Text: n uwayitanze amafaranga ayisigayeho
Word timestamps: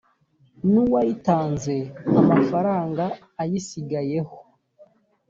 n 0.71 0.73
uwayitanze 0.83 1.75
amafaranga 2.19 3.03
ayisigayeho 3.41 4.35